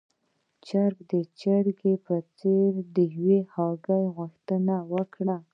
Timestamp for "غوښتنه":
4.15-4.75